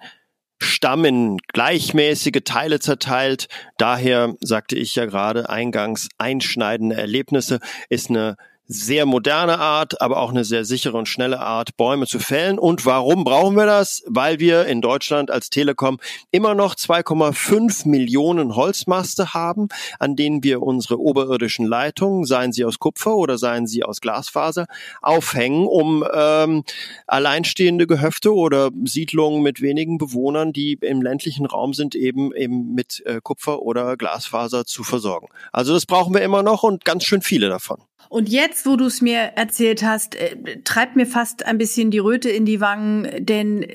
Stamm 0.62 1.04
in 1.04 1.38
gleichmäßige 1.52 2.42
Teile 2.44 2.78
zerteilt. 2.78 3.48
Daher 3.78 4.34
sagte 4.40 4.76
ich 4.76 4.94
ja 4.94 5.06
gerade 5.06 5.50
eingangs, 5.50 6.08
einschneidende 6.18 6.96
Erlebnisse 6.96 7.60
ist 7.88 8.10
eine 8.10 8.36
sehr 8.72 9.06
moderne 9.06 9.58
Art, 9.58 10.00
aber 10.00 10.18
auch 10.18 10.30
eine 10.30 10.44
sehr 10.44 10.64
sichere 10.64 10.96
und 10.96 11.08
schnelle 11.08 11.40
Art, 11.40 11.76
Bäume 11.76 12.06
zu 12.06 12.18
fällen. 12.18 12.58
Und 12.58 12.84
warum 12.86 13.24
brauchen 13.24 13.56
wir 13.56 13.66
das? 13.66 14.02
Weil 14.06 14.40
wir 14.40 14.66
in 14.66 14.80
Deutschland 14.80 15.30
als 15.30 15.50
Telekom 15.50 15.98
immer 16.30 16.54
noch 16.54 16.74
2,5 16.74 17.88
Millionen 17.88 18.56
Holzmaste 18.56 19.34
haben, 19.34 19.68
an 19.98 20.16
denen 20.16 20.42
wir 20.42 20.62
unsere 20.62 20.98
oberirdischen 20.98 21.66
Leitungen, 21.66 22.24
seien 22.24 22.52
sie 22.52 22.64
aus 22.64 22.78
Kupfer 22.78 23.16
oder 23.16 23.38
seien 23.38 23.66
sie 23.66 23.84
aus 23.84 24.00
Glasfaser, 24.00 24.66
aufhängen, 25.00 25.66
um 25.66 26.04
ähm, 26.12 26.64
alleinstehende 27.06 27.86
Gehöfte 27.86 28.34
oder 28.34 28.70
Siedlungen 28.84 29.42
mit 29.42 29.60
wenigen 29.60 29.98
Bewohnern, 29.98 30.52
die 30.52 30.78
im 30.80 31.02
ländlichen 31.02 31.46
Raum 31.46 31.72
sind, 31.74 31.94
eben 31.94 32.32
eben 32.34 32.74
mit 32.74 33.02
äh, 33.06 33.20
Kupfer 33.22 33.62
oder 33.62 33.96
Glasfaser 33.96 34.64
zu 34.64 34.84
versorgen. 34.84 35.28
Also 35.52 35.72
das 35.72 35.86
brauchen 35.86 36.14
wir 36.14 36.22
immer 36.22 36.42
noch 36.42 36.62
und 36.62 36.84
ganz 36.84 37.04
schön 37.04 37.22
viele 37.22 37.48
davon. 37.48 37.78
Und 38.08 38.28
jetzt, 38.28 38.66
wo 38.66 38.76
du 38.76 38.86
es 38.86 39.00
mir 39.00 39.32
erzählt 39.36 39.82
hast, 39.82 40.14
äh, 40.14 40.60
treibt 40.64 40.96
mir 40.96 41.06
fast 41.06 41.44
ein 41.46 41.58
bisschen 41.58 41.90
die 41.90 41.98
Röte 41.98 42.30
in 42.30 42.44
die 42.44 42.60
Wangen, 42.60 43.24
denn 43.24 43.66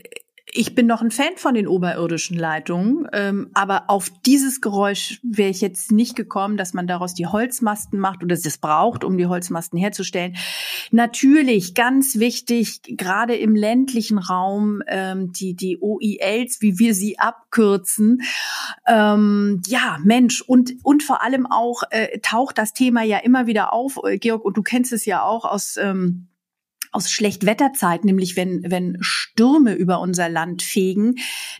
ich 0.49 0.75
bin 0.75 0.87
noch 0.87 1.01
ein 1.01 1.11
Fan 1.11 1.35
von 1.35 1.55
den 1.55 1.67
oberirdischen 1.67 2.37
Leitungen, 2.37 3.05
ähm, 3.11 3.49
aber 3.53 3.89
auf 3.89 4.09
dieses 4.25 4.61
Geräusch 4.61 5.19
wäre 5.21 5.49
ich 5.49 5.59
jetzt 5.59 5.91
nicht 5.91 6.15
gekommen, 6.15 6.55
dass 6.55 6.73
man 6.73 6.87
daraus 6.87 7.13
die 7.13 7.27
Holzmasten 7.27 7.99
macht 7.99 8.23
oder 8.23 8.33
es 8.33 8.57
braucht, 8.57 9.03
um 9.03 9.17
die 9.17 9.25
Holzmasten 9.25 9.77
herzustellen. 9.77 10.37
Natürlich, 10.91 11.73
ganz 11.73 12.17
wichtig, 12.17 12.81
gerade 12.83 13.35
im 13.35 13.55
ländlichen 13.55 14.17
Raum, 14.17 14.81
ähm, 14.87 15.33
die, 15.33 15.53
die 15.53 15.79
OILs, 15.81 16.61
wie 16.61 16.79
wir 16.79 16.95
sie 16.95 17.19
abkürzen. 17.19 18.21
Ähm, 18.87 19.61
ja, 19.67 19.97
Mensch, 20.03 20.41
und, 20.41 20.75
und 20.83 21.03
vor 21.03 21.23
allem 21.23 21.45
auch 21.45 21.83
äh, 21.89 22.19
taucht 22.19 22.57
das 22.57 22.71
Thema 22.71 23.03
ja 23.03 23.17
immer 23.17 23.47
wieder 23.47 23.73
auf, 23.73 23.99
äh, 24.05 24.17
Georg, 24.17 24.45
und 24.45 24.55
du 24.55 24.63
kennst 24.63 24.93
es 24.93 25.05
ja 25.05 25.23
auch 25.23 25.43
aus 25.43 25.75
ähm, 25.75 26.29
aus 26.91 27.11
Schlechtwetterzeit, 27.11 28.05
nämlich 28.05 28.35
wenn, 28.35 28.63
wenn 28.69 28.97
Stürme 29.01 29.73
über 29.73 29.99
unser 29.99 30.29
Land 30.29 30.61
fegen, 30.63 31.15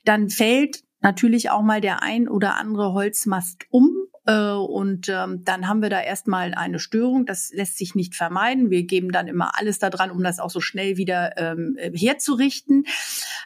dann 0.05 0.29
fällt 0.29 0.83
natürlich 1.01 1.49
auch 1.49 1.61
mal 1.61 1.81
der 1.81 2.01
ein 2.01 2.27
oder 2.27 2.55
andere 2.55 2.93
Holzmast 2.93 3.65
um. 3.69 3.89
Äh, 4.25 4.51
und 4.51 5.09
ähm, 5.09 5.43
dann 5.43 5.67
haben 5.67 5.81
wir 5.81 5.89
da 5.89 6.01
erstmal 6.01 6.53
eine 6.53 6.79
Störung. 6.79 7.25
Das 7.25 7.51
lässt 7.53 7.77
sich 7.77 7.95
nicht 7.95 8.15
vermeiden. 8.15 8.69
Wir 8.69 8.83
geben 8.83 9.11
dann 9.11 9.27
immer 9.27 9.57
alles 9.57 9.79
daran, 9.79 10.11
um 10.11 10.23
das 10.23 10.39
auch 10.39 10.49
so 10.49 10.59
schnell 10.59 10.97
wieder 10.97 11.37
ähm, 11.37 11.77
herzurichten. 11.93 12.85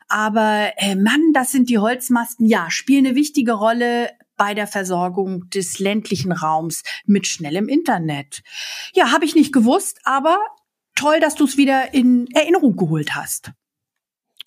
Aber 0.08 0.72
äh, 0.78 0.96
Mann, 0.96 1.34
das 1.34 1.52
sind 1.52 1.70
die 1.70 1.80
Holzmasten. 1.80 2.46
Ja, 2.48 2.70
spielen 2.70 3.06
eine 3.06 3.16
wichtige 3.16 3.54
Rolle 3.54 4.10
bei 4.38 4.56
der 4.56 4.66
Versorgung 4.66 5.48
des 5.52 5.78
ländlichen 5.78 6.32
Raums 6.32 6.82
mit 7.06 7.28
schnellem 7.28 7.70
Internet. 7.70 8.42
Ja, 8.94 9.12
habe 9.12 9.26
ich 9.26 9.36
nicht 9.36 9.54
gewusst, 9.54 10.00
aber 10.04 10.40
toll, 10.96 11.20
dass 11.20 11.36
du 11.36 11.46
es 11.46 11.58
wieder 11.58 11.94
in 11.94 12.28
Erinnerung 12.34 12.76
geholt 12.76 13.16
hast. 13.16 13.52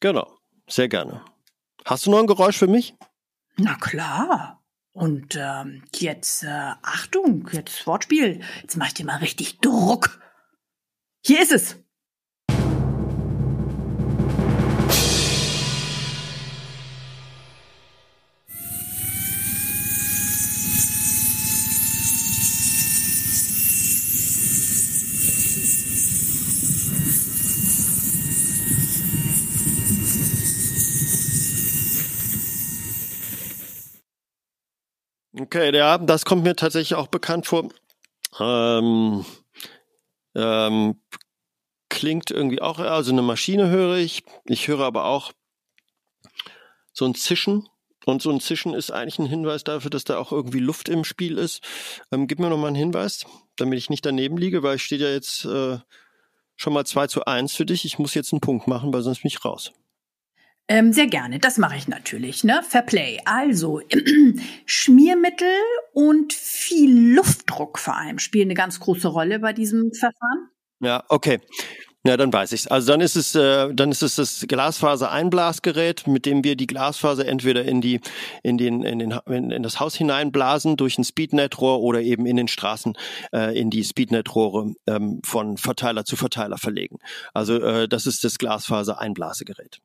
Genau, 0.01 0.39
sehr 0.69 0.89
gerne. 0.89 1.25
Hast 1.85 2.07
du 2.07 2.11
noch 2.11 2.19
ein 2.19 2.27
Geräusch 2.27 2.59
für 2.59 2.67
mich? 2.67 2.95
Na 3.57 3.75
klar. 3.75 4.63
Und 4.93 5.37
ähm, 5.37 5.83
jetzt, 5.95 6.45
äh, 6.45 6.73
Achtung, 6.83 7.49
jetzt 7.53 7.87
Wortspiel. 7.87 8.41
Jetzt 8.63 8.77
mach 8.77 8.87
ich 8.87 8.95
dir 8.95 9.05
mal 9.05 9.17
richtig 9.17 9.59
Druck. 9.59 10.21
Hier 11.25 11.43
ist 11.43 11.53
es. 11.53 11.84
Okay, 35.37 35.75
ja, 35.77 35.99
das 35.99 36.25
kommt 36.25 36.45
mir 36.45 36.55
tatsächlich 36.55 36.95
auch 36.95 37.09
bekannt 37.09 37.47
vor. 37.47 37.69
Ähm, 38.39 39.25
ähm, 40.37 41.01
klingt 41.89 42.31
irgendwie 42.31 42.63
auch, 42.63 42.79
also 42.79 43.11
eine 43.11 43.23
Maschine 43.23 43.69
höre 43.69 43.97
ich. 43.97 44.23
Ich 44.45 44.69
höre 44.69 44.81
aber 44.81 45.07
auch 45.07 45.33
so 46.93 47.05
ein 47.05 47.15
Zischen. 47.15 47.69
Und 48.07 48.21
so 48.21 48.31
ein 48.31 48.41
Zischen 48.41 48.75
ist 48.75 48.91
eigentlich 48.91 49.19
ein 49.19 49.27
Hinweis 49.27 49.65
dafür, 49.65 49.91
dass 49.91 50.05
da 50.05 50.19
auch 50.19 50.31
irgendwie 50.31 50.59
Luft 50.59 50.89
im 50.89 51.05
Spiel 51.05 51.39
ist. 51.39 51.63
Ähm, 52.13 52.27
gib 52.27 52.39
mir 52.39 52.51
noch 52.51 52.59
mal 52.59 52.67
einen 52.67 52.77
Hinweis, 52.77 53.25
damit 53.57 53.79
ich 53.79 53.89
nicht 53.91 54.05
daneben 54.05 54.37
liege, 54.37 54.63
weil 54.63 54.77
ich 54.77 54.85
stehe 54.85 55.01
ja 55.01 55.09
jetzt 55.09 55.47
äh, 55.47 55.79
schon 56.55 56.73
mal 56.75 56.85
2 56.85 57.07
zu 57.07 57.25
1 57.25 57.55
für 57.55 57.65
dich. 57.65 57.85
Ich 57.87 57.99
muss 57.99 58.15
jetzt 58.15 58.33
einen 58.33 58.41
Punkt 58.41 58.69
machen, 58.69 58.93
weil 58.93 59.03
sonst 59.03 59.23
bin 59.23 59.29
ich 59.29 59.45
raus. 59.45 59.73
Ähm, 60.67 60.95
sehr 60.95 61.09
gerne, 61.09 61.39
das 61.39 61.59
mache 61.59 61.77
ich 61.77 61.89
natürlich, 61.89 62.43
ne? 62.43 62.63
Fair 62.67 62.83
Play. 62.83 63.21
Also 63.27 63.83
Schmiermittel 64.65 65.53
und 65.93 66.33
viel 66.33 67.15
Luftdruck 67.15 67.79
vor 67.79 67.97
allem 67.97 68.19
spielen 68.19 68.47
eine 68.47 68.55
ganz 68.55 68.81
große 68.81 69.09
Rolle 69.09 69.41
bei 69.41 69.53
diesem 69.53 69.93
Verfahren. 69.93 70.49
Ja, 70.81 71.05
okay. 71.09 71.41
Ja, 72.07 72.19
dann 72.19 72.31
weiß 72.31 72.53
ich's. 72.53 72.67
Also 72.67 72.93
dann 72.93 73.01
ist 73.01 73.17
es, 73.17 73.35
äh, 73.35 73.73
dann 73.75 73.91
ist 73.91 74.03
es 74.03 74.17
das 74.17 74.45
Glasfaser-Einblasgerät, 74.47 76.07
mit 76.07 76.27
dem 76.27 76.45
wir 76.45 76.55
die 76.55 76.67
Glasfaser 76.67 77.27
entweder 77.27 77.65
in 77.65 77.81
die, 77.81 78.01
in 78.43 78.59
den, 78.59 78.83
in 78.83 78.99
den, 78.99 79.19
in, 79.27 79.51
in 79.51 79.63
das 79.63 79.81
Haus 79.81 79.95
hineinblasen 79.95 80.77
durch 80.77 80.99
ein 80.99 81.05
Speednet-Rohr 81.05 81.81
oder 81.81 82.03
eben 82.03 82.27
in 82.27 82.37
den 82.37 82.49
Straßen 82.49 82.95
äh, 83.33 83.59
in 83.59 83.71
die 83.71 83.85
Speednet-Rohre 83.85 84.75
ähm, 84.87 85.21
von 85.25 85.57
Verteiler 85.57 86.05
zu 86.05 86.17
Verteiler 86.17 86.59
verlegen. 86.59 86.99
Also 87.33 87.59
äh, 87.63 87.89
das 87.89 88.07
ist 88.07 88.23
das 88.23 88.37
Glasfaser-Einblasegerät. 88.37 89.81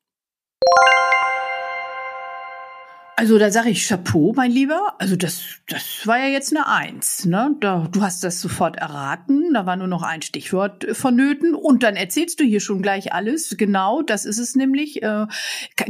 Also 3.19 3.37
da 3.37 3.51
sage 3.51 3.69
ich 3.69 3.85
Chapeau, 3.85 4.31
mein 4.33 4.49
Lieber. 4.49 4.95
Also 4.97 5.17
das, 5.17 5.41
das 5.67 6.07
war 6.07 6.17
ja 6.19 6.27
jetzt 6.27 6.55
eine 6.55 6.67
Eins. 6.67 7.25
Ne? 7.25 7.53
Da, 7.59 7.85
du 7.91 8.01
hast 8.01 8.23
das 8.23 8.39
sofort 8.39 8.77
erraten. 8.77 9.53
Da 9.53 9.65
war 9.65 9.75
nur 9.75 9.87
noch 9.87 10.03
ein 10.03 10.21
Stichwort 10.21 10.87
vonnöten. 10.93 11.53
Und 11.53 11.83
dann 11.83 11.97
erzählst 11.97 12.39
du 12.39 12.45
hier 12.45 12.61
schon 12.61 12.81
gleich 12.81 13.11
alles. 13.11 13.57
Genau, 13.57 14.03
das 14.03 14.23
ist 14.23 14.37
es 14.37 14.55
nämlich. 14.55 15.03
Äh, 15.03 15.27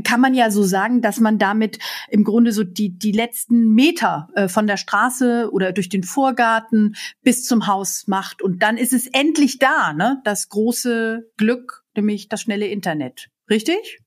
kann 0.03 0.21
man 0.21 0.33
ja 0.33 0.49
so 0.49 0.63
sagen, 0.63 1.03
dass 1.03 1.19
man 1.19 1.37
damit 1.37 1.77
im 2.09 2.23
Grunde 2.23 2.51
so 2.51 2.63
die, 2.63 2.97
die 2.97 3.11
letzten 3.11 3.75
Meter 3.75 4.29
äh, 4.33 4.47
von 4.47 4.65
der 4.65 4.77
Straße 4.77 5.49
oder 5.51 5.71
durch 5.71 5.89
den 5.89 6.01
Vorgarten 6.01 6.95
bis 7.21 7.45
zum 7.45 7.67
Haus 7.67 8.07
macht. 8.07 8.41
Und 8.41 8.63
dann 8.63 8.75
ist 8.75 8.91
es 8.91 9.05
endlich 9.05 9.59
da, 9.59 9.93
ne? 9.93 10.19
Das 10.23 10.49
große 10.49 11.29
Glück, 11.37 11.83
nämlich 11.95 12.27
das 12.27 12.41
schnelle 12.41 12.65
Internet. 12.65 13.27
Richtig? 13.51 13.99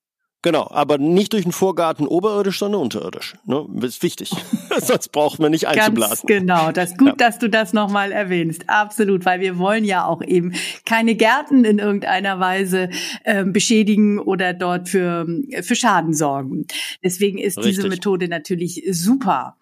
Genau, 0.43 0.69
aber 0.73 0.99
nicht 0.99 1.33
durch 1.33 1.45
den 1.45 1.53
Vorgarten 1.53 2.09
oberirdisch, 2.09 2.59
sondern 2.59 2.83
unterirdisch. 2.83 3.37
Ne? 3.45 3.65
Das 3.75 3.91
ist 3.91 4.03
wichtig. 4.03 4.33
Sonst 4.81 5.13
braucht 5.13 5.39
man 5.39 5.53
nicht 5.53 5.69
einzublasen. 5.69 6.27
Ganz 6.27 6.41
genau, 6.41 6.73
das 6.73 6.91
ist 6.91 6.99
gut, 6.99 7.09
ja. 7.09 7.15
dass 7.15 7.39
du 7.39 7.49
das 7.49 7.73
nochmal 7.73 8.11
erwähnst. 8.11 8.65
Absolut, 8.69 9.25
weil 9.25 9.39
wir 9.39 9.59
wollen 9.59 9.85
ja 9.85 10.05
auch 10.05 10.21
eben 10.21 10.53
keine 10.85 11.15
Gärten 11.15 11.65
in 11.65 11.79
irgendeiner 11.79 12.41
Weise 12.41 12.91
äh, 13.23 13.45
beschädigen 13.45 14.19
oder 14.19 14.53
dort 14.53 14.89
für, 14.89 15.27
für 15.63 15.77
Schaden 15.77 16.13
sorgen. 16.13 16.67
Deswegen 17.05 17.39
ist 17.39 17.59
Richtig. 17.59 17.77
diese 17.77 17.89
Methode 17.89 18.27
natürlich 18.27 18.83
super. 18.91 19.57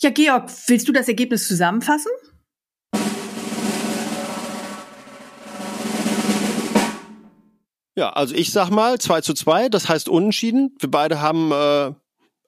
Ja, 0.00 0.10
Georg, 0.10 0.50
willst 0.66 0.88
du 0.88 0.92
das 0.92 1.06
Ergebnis 1.06 1.46
zusammenfassen? 1.46 2.10
Ja, 8.02 8.10
also 8.10 8.34
ich 8.34 8.50
sag 8.50 8.68
mal 8.68 8.98
2 8.98 9.20
zu 9.20 9.32
2, 9.32 9.68
das 9.68 9.88
heißt 9.88 10.08
unentschieden. 10.08 10.74
Wir 10.80 10.90
beide 10.90 11.20
haben 11.20 11.52
äh, 11.52 11.92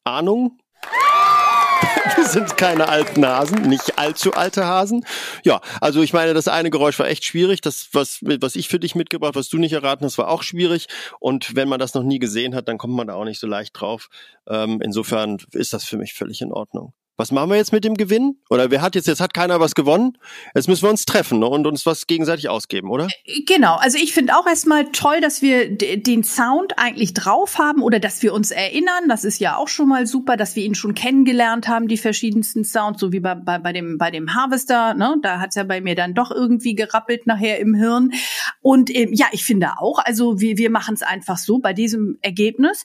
Ahnung. 0.02 0.58
Wir 2.16 2.26
sind 2.26 2.56
keine 2.56 2.88
alten 2.88 3.25
Hasen, 3.25 3.62
nicht 3.69 3.97
allzu 3.97 4.32
alte 4.32 4.67
Hasen. 4.67 5.06
Ja, 5.45 5.60
also 5.80 6.02
ich 6.02 6.12
meine, 6.12 6.34
das 6.34 6.49
eine 6.49 6.71
Geräusch 6.71 6.99
war 6.99 7.06
echt 7.06 7.25
schwierig. 7.25 7.60
Das, 7.60 7.90
was, 7.93 8.19
was 8.23 8.56
ich 8.56 8.67
für 8.67 8.80
dich 8.80 8.97
mitgebracht, 8.97 9.36
was 9.36 9.49
du 9.49 9.58
nicht 9.58 9.75
erraten 9.75 10.04
hast, 10.04 10.19
war 10.19 10.26
auch 10.26 10.43
schwierig. 10.43 10.88
Und 11.21 11.54
wenn 11.54 11.69
man 11.69 11.78
das 11.78 11.95
noch 11.95 12.02
nie 12.02 12.19
gesehen 12.19 12.56
hat, 12.56 12.67
dann 12.67 12.76
kommt 12.76 12.95
man 12.95 13.06
da 13.06 13.14
auch 13.14 13.25
nicht 13.25 13.38
so 13.38 13.47
leicht 13.47 13.80
drauf. 13.80 14.08
Ähm, 14.49 14.80
insofern 14.82 15.36
ist 15.52 15.73
das 15.73 15.84
für 15.84 15.99
mich 15.99 16.14
völlig 16.14 16.40
in 16.40 16.50
Ordnung 16.50 16.95
was 17.16 17.30
machen 17.30 17.50
wir 17.50 17.56
jetzt 17.56 17.72
mit 17.72 17.84
dem 17.84 17.94
Gewinn? 17.94 18.38
Oder 18.50 18.70
wer 18.70 18.82
hat 18.82 18.96
jetzt, 18.96 19.06
jetzt 19.06 19.20
hat 19.20 19.34
keiner 19.34 19.60
was 19.60 19.74
gewonnen? 19.74 20.18
Jetzt 20.54 20.68
müssen 20.68 20.82
wir 20.82 20.90
uns 20.90 21.04
treffen 21.04 21.38
ne, 21.38 21.46
und 21.46 21.66
uns 21.66 21.86
was 21.86 22.06
gegenseitig 22.06 22.48
ausgeben, 22.48 22.90
oder? 22.90 23.08
Genau, 23.46 23.76
also 23.76 23.98
ich 23.98 24.12
finde 24.12 24.36
auch 24.36 24.46
erstmal 24.46 24.86
toll, 24.90 25.20
dass 25.20 25.40
wir 25.40 25.70
den 25.76 26.24
Sound 26.24 26.76
eigentlich 26.76 27.14
drauf 27.14 27.58
haben 27.58 27.82
oder 27.82 28.00
dass 28.00 28.22
wir 28.22 28.34
uns 28.34 28.50
erinnern. 28.50 29.08
Das 29.08 29.24
ist 29.24 29.38
ja 29.38 29.56
auch 29.56 29.68
schon 29.68 29.88
mal 29.88 30.06
super, 30.06 30.36
dass 30.36 30.56
wir 30.56 30.64
ihn 30.64 30.74
schon 30.74 30.94
kennengelernt 30.94 31.68
haben, 31.68 31.86
die 31.86 31.98
verschiedensten 31.98 32.64
Sounds, 32.64 33.00
so 33.00 33.12
wie 33.12 33.20
bei, 33.20 33.36
bei, 33.36 33.58
bei 33.58 33.72
dem, 33.72 33.96
bei 33.96 34.10
dem 34.10 34.34
Harvester. 34.34 34.94
Ne? 34.94 35.16
Da 35.22 35.38
hat's 35.38 35.54
ja 35.54 35.62
bei 35.62 35.80
mir 35.80 35.94
dann 35.94 36.14
doch 36.14 36.32
irgendwie 36.32 36.74
gerappelt 36.74 37.26
nachher 37.26 37.60
im 37.60 37.74
Hirn. 37.74 38.12
Und 38.60 38.94
ähm, 38.94 39.10
ja, 39.12 39.26
ich 39.30 39.44
finde 39.44 39.74
auch, 39.78 39.98
also 39.98 40.40
wir, 40.40 40.58
wir 40.58 40.70
machen 40.70 40.94
es 40.94 41.02
einfach 41.02 41.38
so 41.38 41.58
bei 41.58 41.72
diesem 41.72 42.18
Ergebnis. 42.22 42.82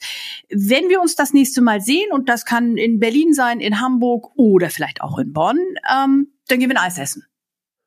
Wenn 0.49 0.89
wir 0.89 1.01
uns 1.01 1.15
das 1.15 1.33
nächste 1.33 1.61
Mal 1.61 1.81
sehen, 1.81 2.11
und 2.11 2.29
das 2.29 2.45
kann 2.45 2.77
in 2.77 2.99
Berlin 2.99 3.33
sein, 3.33 3.59
in 3.59 3.81
Hamburg, 3.81 4.18
Hamburg 4.19 4.31
oder 4.35 4.69
vielleicht 4.69 5.01
auch 5.01 5.17
in 5.17 5.33
Bonn, 5.33 5.57
ähm, 5.91 6.33
dann 6.47 6.59
gehen 6.59 6.69
wir 6.69 6.79
ein 6.79 6.85
Eis 6.85 6.97
essen. 6.97 7.25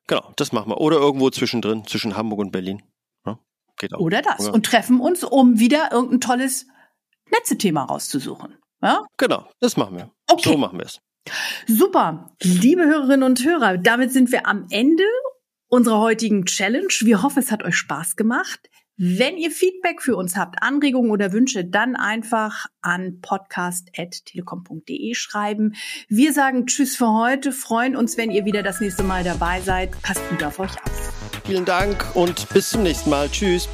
Genau, 0.07 0.33
das 0.37 0.53
machen 0.53 0.71
wir. 0.71 0.81
Oder 0.81 0.97
irgendwo 0.97 1.31
zwischendrin, 1.31 1.87
zwischen 1.87 2.17
Hamburg 2.17 2.41
und 2.41 2.53
Berlin. 2.53 2.83
Ja, 3.25 3.39
geht 3.79 3.95
auch. 3.95 4.01
Oder 4.01 4.23
das. 4.23 4.49
Und 4.49 4.67
treffen 4.67 5.01
uns, 5.01 5.25
um 5.25 5.59
wieder 5.59 5.91
irgendein 5.93 6.21
tolles 6.21 6.67
Netzethema 7.31 7.85
rauszusuchen. 7.85 8.57
Ja? 8.83 9.05
Genau, 9.17 9.49
das 9.61 9.77
machen 9.77 9.97
wir. 9.97 10.11
Okay. 10.29 10.51
So 10.51 10.57
machen 10.57 10.79
wir 10.79 10.87
es. 10.87 11.01
Super. 11.69 12.35
Liebe 12.43 12.83
Hörerinnen 12.83 13.23
und 13.23 13.45
Hörer, 13.45 13.79
damit 13.79 14.13
sind 14.13 14.33
wir 14.33 14.47
am 14.47 14.67
Ende 14.71 15.05
unserer 15.69 16.01
heutigen 16.01 16.45
Challenge. 16.47 16.93
Wir 17.01 17.23
hoffen, 17.23 17.39
es 17.39 17.53
hat 17.53 17.63
euch 17.63 17.77
Spaß 17.77 18.17
gemacht. 18.17 18.69
Wenn 19.05 19.37
ihr 19.37 19.51
Feedback 19.51 20.01
für 20.01 20.15
uns 20.15 20.37
habt, 20.37 20.63
Anregungen 20.63 21.11
oder 21.11 21.33
Wünsche, 21.33 21.65
dann 21.65 21.97
einfach 21.97 22.67
an 22.83 23.19
podcast.telekom.de 23.21 25.15
schreiben. 25.17 25.75
Wir 26.07 26.33
sagen 26.33 26.67
Tschüss 26.67 26.95
für 26.95 27.13
heute, 27.13 27.51
freuen 27.51 27.97
uns, 27.97 28.17
wenn 28.17 28.31
ihr 28.31 28.45
wieder 28.45 28.63
das 28.63 28.81
nächste 28.81 29.03
Mal 29.03 29.25
dabei 29.25 29.61
seid. 29.61 30.01
Passt 30.03 30.23
gut 30.31 30.45
auf 30.45 30.61
euch 30.61 30.71
auf. 30.71 31.13
Vielen 31.45 31.65
Dank 31.65 32.15
und 32.15 32.49
bis 32.51 32.71
zum 32.71 32.85
nächsten 32.85 33.11
Mal. 33.11 33.29
Tschüss. 33.29 33.69